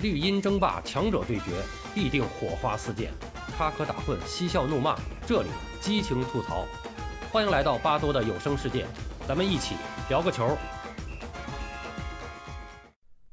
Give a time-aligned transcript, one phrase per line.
[0.00, 1.50] 绿茵争霸，强者对决，
[1.92, 3.08] 必定火花四溅；
[3.56, 5.48] 插科打诨，嬉笑怒骂，这里
[5.80, 6.64] 激情吐槽。
[7.32, 8.86] 欢迎来到巴多的有声世界，
[9.26, 9.74] 咱们一起
[10.08, 10.56] 聊个球。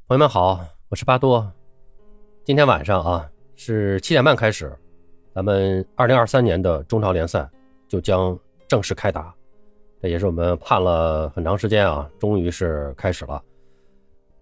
[0.07, 0.59] 朋友们好，
[0.89, 1.51] 我是巴多。
[2.43, 4.75] 今天晚上啊，是七点半开始，
[5.35, 7.47] 咱们二零二三年的中超联赛
[7.87, 8.35] 就将
[8.67, 9.31] 正式开打。
[10.01, 13.39] 这也是我们盼了很长时间啊，终于是开始了。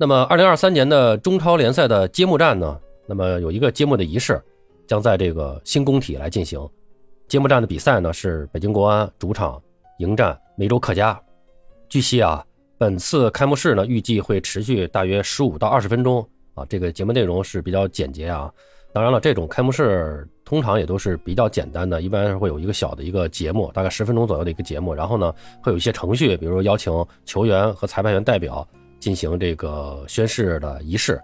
[0.04, 2.78] 那么，二零二三年的中超联赛的揭幕战呢？
[3.08, 4.38] 那么有一个揭幕的仪式，
[4.86, 6.60] 将在这个新工体来进行。
[7.30, 9.62] 揭幕战的比赛呢，是北京国安主场
[10.00, 11.18] 迎战梅州客家。
[11.88, 12.46] 据悉啊，
[12.78, 16.66] 本次开幕式呢，预计会持续大约十五到二十分钟啊。
[16.68, 18.52] 这个节目内容是比较简洁啊。
[18.92, 24.94] 当然了，这种开幕式通常也都是比较简单的，一般会有一个小的一个节目，大概十分钟左右的一个节目。
[24.94, 26.92] 然后呢，会有一些程序，比如说邀请
[27.24, 28.68] 球员和裁判员代表。
[29.04, 31.22] 进行这个宣誓的仪式，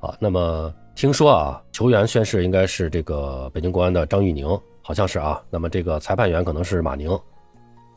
[0.00, 4.46] 啊，那么听说啊，球员宣誓应该是这个北京国安的张玉宁，
[4.82, 7.18] 好像是啊，那么这个裁判员可能是马宁，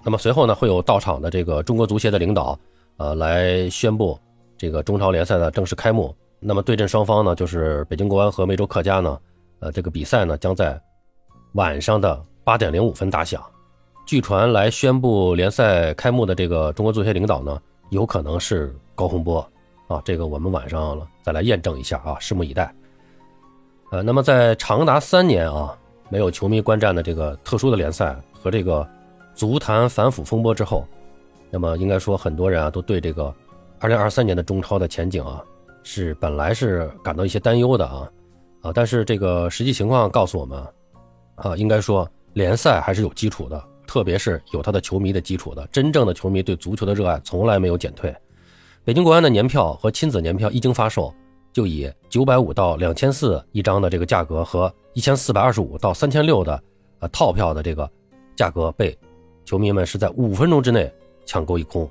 [0.06, 2.58] 那么随后呢，会有到场的这个中国足协的领导，
[2.96, 4.18] 呃，来宣布
[4.58, 6.16] 这个中超联赛的正式开幕。
[6.40, 9.20] 那么对阵双方呢，就是北京国安和梅州客家呢，
[9.60, 10.82] 呃，这个比赛呢将在
[11.56, 13.44] 晚上的八点零五分打响。
[14.06, 17.62] 据传来宣布联赛开幕的这个中国足协领导呢。
[17.92, 19.48] 有可能是高洪波
[19.88, 22.74] 啊，这个我们晚上再来验证一下啊，拭目以待。
[23.92, 25.78] 呃，那么在长达三年啊
[26.10, 28.88] 没有球迷观战的这个特殊的联赛和这个
[29.36, 30.88] 足坛反腐风波之后，
[31.52, 33.34] 那么应该说很多人啊都对这个
[33.80, 35.44] 二零二三年的中超的前景啊
[35.84, 38.10] 是本来是感到一些担忧的啊
[38.62, 40.60] 啊，但是这个实际情况告诉我们
[41.36, 43.64] 啊，应该说联赛还是有基础的。
[43.88, 48.14] 特别是有他的球迷的基础的，真正的球迷对足球的热爱从来没有减退。
[48.86, 51.12] 北京国安的年票和亲子年票一经发售，
[51.52, 56.64] 就以九百五到两千四一张的这个价格和一千四百二十五到三千六的
[57.00, 57.90] 呃套票的这个
[58.36, 58.96] 价格被
[59.44, 60.94] 球迷们是在五分钟之内
[61.26, 61.90] 抢购一空。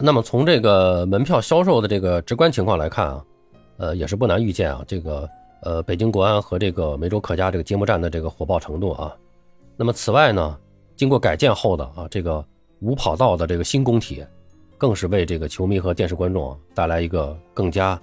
[0.00, 3.24] 那么从这个门票销售的这个直观情况来看啊，
[3.76, 5.30] 呃也是不难预见啊，这个
[5.62, 9.14] 呃北京国安和这个梅州客家这个揭幕战的这个火爆程度啊。
[9.76, 10.58] 那么此外呢？
[10.96, 12.44] 经过改建后的啊，这个
[12.80, 14.24] 无跑道的这个新工体，
[14.76, 18.00] 更是为这个球迷和电视观众带来一个更加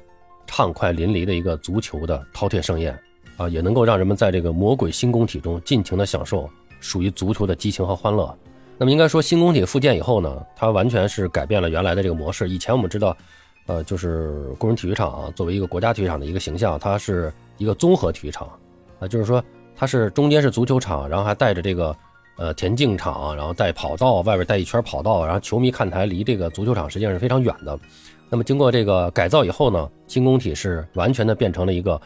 [0.47, 2.97] 畅快淋漓的一个足球的饕餮盛宴
[3.37, 6.49] 啊，也能够让人们在这个魔鬼新工体中尽情的享受
[6.79, 8.35] 属于足球的激情和欢乐。
[8.77, 12.49] 那么应该说，新工体复建以后呢，它完全是改变了原来的这个模式。
[12.49, 13.15] 以前我们知道，
[13.67, 18.49] 呃，就是工人体育场啊，作为一个国家体育场的一个形象，它是一个综合体育场
[18.99, 19.43] 啊，就是说
[19.75, 21.95] 它是中间是足球场，然后还带着这个。
[22.37, 27.77] 呃，田径场，然后带跑道，外边带一圈跑道，然后球迷看台离这个足球场实际上是非常远的。
[28.29, 32.01] 那么经过这个改造以后呢，新工体是完全的变成了一个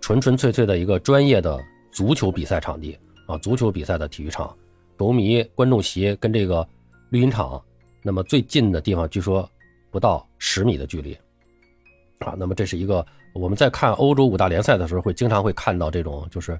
[0.00, 1.58] 纯纯粹粹的一个专业的
[1.90, 2.96] 足球比赛场地
[3.26, 4.54] 啊，足球比赛的体育场，
[4.98, 6.64] 球迷观众席跟这个
[7.08, 7.60] 绿茵场，
[8.02, 9.48] 那么最近的地方据说
[9.90, 11.14] 不到十米的距离
[12.20, 12.36] 啊。
[12.38, 16.56] 那么这是一个我们在看欧洲五大联赛的时候会经常会看到这种就是。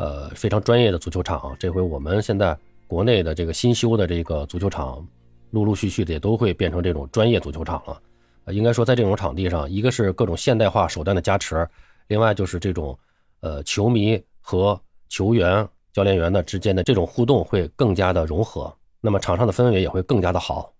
[0.00, 2.56] 呃，非常专业的足球场，这回我们现在
[2.86, 5.06] 国内的这个新修的这个足球场，
[5.50, 8.00] 陆陆续续的也都会变成这种专业足球场了。
[8.46, 11.68] 呃，应该说在这种场地上，一个是各种现代化手段的加持，
[12.08, 12.98] 另外就是这种
[13.40, 20.72] 呃球迷和球员、教练员的之间的这种互动会更加的融合，那么场上的氛围也会更加的好。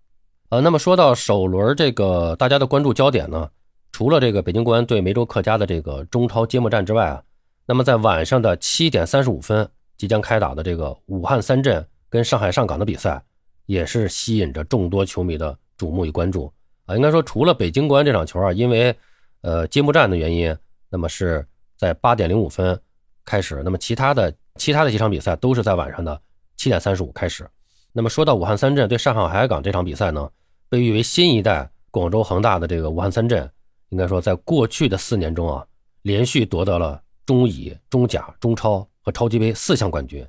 [0.49, 3.47] 呃，那么说到首轮这个大家的关注焦点呢，
[3.91, 7.21] 除了这个北京国安对梅州客家的这个中超揭幕战之外啊。
[7.65, 13.23] 那么在晚上的七点三十五分即将开打的这个武汉三镇跟上海上港的比赛，
[13.65, 16.51] 也是吸引着众多球迷的瞩目与关注
[16.85, 16.95] 啊。
[16.95, 18.93] 应该说，除了北京国安这场球啊，因为
[19.41, 20.55] 呃揭幕战的原因，
[20.89, 21.45] 那么是
[21.77, 22.77] 在八点零五分
[23.23, 23.61] 开始。
[23.63, 26.19] 那么其他的其他的几场比赛都是在晚上的
[26.57, 27.47] 七点三十五开始。
[27.93, 30.29] 那么说到武汉三镇对上海海港这场比赛呢，
[30.67, 33.49] 被誉为新一代广州恒大的这个武汉三镇，
[33.89, 35.65] 应该说在过去的四年中啊，
[36.01, 37.00] 连续夺得了。
[37.25, 40.25] 中乙、中甲、中超和超级杯四项冠军，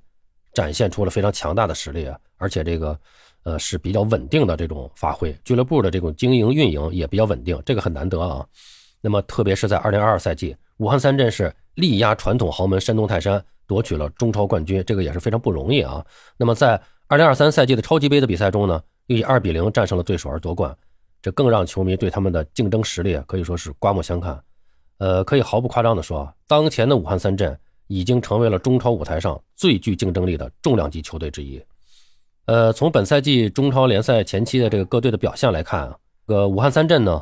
[0.53, 2.19] 展现出了非常强大的实力啊！
[2.37, 2.99] 而且这个，
[3.45, 8.47] 呃，是比较稳定的这种发挥，俱乐部的这种经营运营也比较稳定，这个很难得啊。
[9.01, 16.05] 那么，特别是在2022赛季，武汉三镇是力压传统豪门山东泰山，夺取了中超冠军，这个也是非常不容易啊。
[16.37, 20.77] 那么，在2023赛季的超级杯的比赛中呢，又以2比0战胜了对手而夺冠，
[21.21, 24.43] 这更让球迷对他们的竞争实力可以说是刮目相看。
[25.03, 27.59] 呃，可以毫不夸张地说啊，当前的武汉三镇
[27.89, 31.61] 已经成为了中超舞台上最具竞争力的重量级球队之一。
[32.45, 37.21] 呃，从本赛季中超联赛前期的这个各队的表现来看啊，这个武汉三镇呢，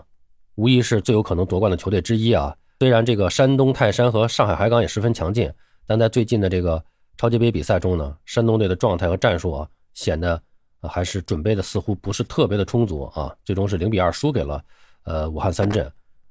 [0.56, 2.54] 无疑是最有可能夺冠的球队之一啊。
[2.78, 5.50] 虽然这个山东泰山和上海海港也十分强劲，
[5.86, 6.84] 但在最近的这个
[7.16, 10.38] 超级杯比赛中呢，山东队的状态和战术啊，显得
[10.82, 14.62] 还是准备的似乎不是特别的充足啊，最终是零比二输给了
[15.04, 15.90] 呃武汉三镇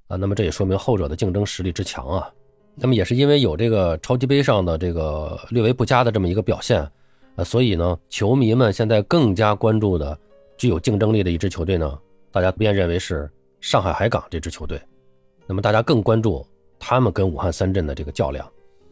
[0.10, 0.18] 啊。
[0.18, 2.30] 那么这也说明后者的竞争实力之强啊。
[2.76, 6.86] 那么也是因为有这个超级杯上的这个略微不佳的这么一个表现，
[7.36, 10.18] 呃，所以呢，球迷们现在更加关注的
[10.58, 11.98] 具有竞争力的一支球队呢，
[12.32, 13.30] 大家便认为是
[13.60, 14.82] 上海海港这支球队。
[15.46, 16.46] 那么大家更关注
[16.80, 18.50] 他们跟武汉三镇的这个较量。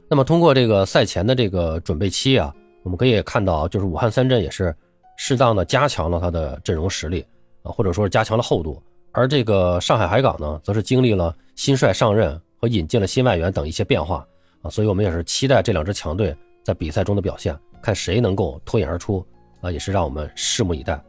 [0.10, 2.54] 那么通过这个赛前的这个准备期啊，
[2.84, 4.76] 我们可以看到，就是武汉三镇也是
[5.18, 7.26] 适当的加强了他的阵容实力
[7.64, 8.82] 啊，或者说是加强了厚度。
[9.18, 14.24] 而这个上海海港呢，则是经历了新帅上任和引进了新外援等一些变化
[14.62, 19.26] 啊，所以我们也是期待这两支强队在比赛中的表现，看谁能够脱颖而出
[19.60, 21.02] 啊，也是让我们拭目以待。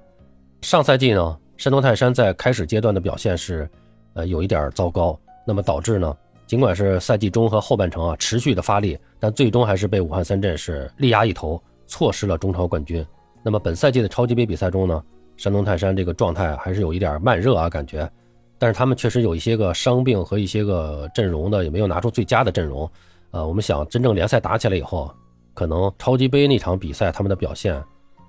[0.63, 3.69] 上赛季呢，山东泰山在开始阶段的表现是
[4.15, 5.21] 呃有一点糟糕。
[5.47, 6.17] 那么导致呢，
[6.47, 13.05] 尽管是赛季中和后半程啊持续的发力，但最终还是被武汉三镇是力压一头，错失了中超冠军。
[13.43, 15.05] 那么本赛季的超级杯比赛中呢，
[15.39, 18.11] 山东泰山这个状态还是有一点慢热啊感觉，
[18.59, 22.91] 但是他们确实有一些个伤病和一些个阵容的也没有拿出最佳的阵容。
[23.31, 25.15] 呃，我们想真正联赛打起来以后，
[25.55, 27.81] 可能超级杯那场比赛他们的表现，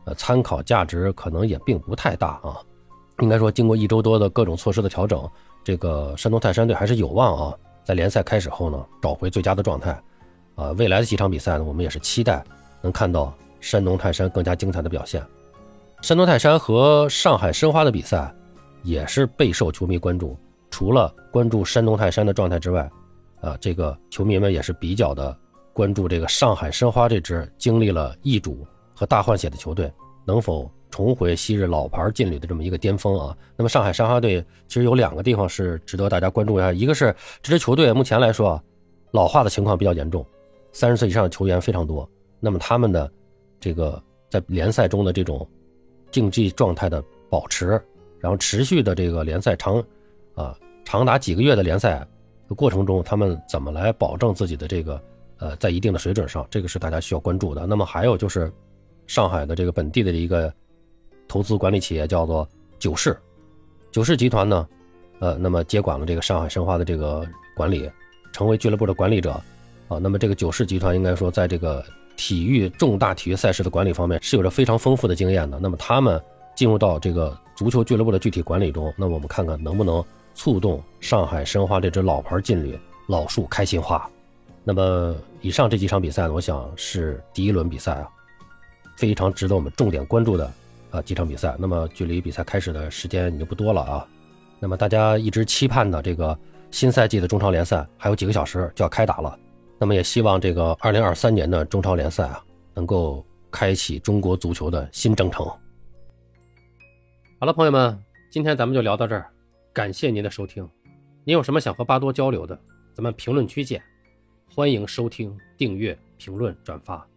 [0.05, 2.61] 呃，参考价值可能也并不太大啊。
[3.21, 5.27] 应该说，经过一周多的各种措施的调整。
[5.63, 9.91] 这个山东泰山队还是有望啊，在联赛开始后呢，找回最佳的状态，
[10.55, 12.43] 啊，未来的几场比赛呢，我们也是期待
[12.81, 15.21] 能看到山东泰山更加精彩的表现。
[16.01, 18.33] 山东泰山和上海申花的比赛
[18.83, 20.37] 也是备受球迷关注。
[20.71, 22.89] 除了关注山东泰山的状态之外，
[23.41, 25.37] 啊，这个球迷们也是比较的
[25.73, 28.65] 关注这个上海申花这支经历了易主
[28.95, 29.91] 和大换血的球队
[30.25, 30.69] 能否。
[30.91, 33.37] 重回昔日老牌劲旅的这么一个巅峰啊！
[33.55, 38.59] 那么上海申花队其实有两个地方是值得大家关注一下，一个是这支球队目前来说
[39.11, 40.25] 老化的情况比较严重，
[40.71, 42.09] 三十岁以上的球员非常多。
[42.39, 43.09] 那么他们的
[43.59, 44.01] 这个
[44.31, 45.47] 在联赛中的这种
[46.11, 47.81] 竞技状态的保持，
[48.19, 49.83] 然后持续的这个联赛长
[50.35, 52.05] 啊长达几个月的联赛
[52.47, 55.01] 的过程中，他们怎么来保证自己的这个
[55.37, 57.65] 呃在一定的水准上，这个是大家需要关注的。
[57.65, 58.51] 那么还有就是
[59.07, 60.53] 上海的这个本地的一个。
[61.31, 63.15] 投资管理企业叫做九世，
[63.91, 64.67] 九世集团呢，
[65.19, 67.23] 呃，那么接管了这个上海申花的这个
[67.55, 67.87] 管理，
[68.33, 69.39] 成为俱乐部的管理者，
[69.89, 71.85] 啊，那么这个九世集团应该说在这个
[72.19, 75.57] 体育重大体育赛事的管理方面是有着非常丰富的经验的。
[75.57, 76.21] 那么他们
[76.53, 80.03] 进入到这个足球俱乐部的具体管理中，那我们看看能不能
[80.35, 82.77] 触动上海申花这支老牌劲旅
[83.07, 84.05] 老树开新花。
[84.65, 88.09] 那么以上这几场比赛呢，我想是第一轮比赛啊，
[88.97, 90.51] 非常值得我们重点关注的。
[90.91, 94.07] 啊，几场比赛，那么距离比赛开始的时间已经不多了啊。
[94.59, 96.35] 那么大家一直期盼的这个
[96.71, 99.37] 新赛季的中超联赛还有几个小时就要开打了。
[99.79, 102.43] 那么也希望这个二零二三年的中超联赛啊，
[102.73, 105.45] 能够开启中国足球的新征程。
[107.39, 107.97] 好了，朋友们，
[108.29, 109.31] 今天咱们就聊到这儿，
[109.71, 110.69] 感谢您的收听。
[111.23, 112.59] 您有什么想和巴多交流的，
[112.93, 113.81] 咱们评论区见。
[114.53, 117.07] 欢迎收听、订阅、评论、转发。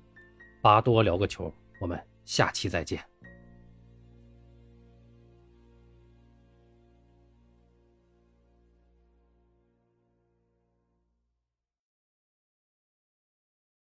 [0.60, 2.00] 巴多聊个球，我们。
[2.24, 3.02] 下期再见。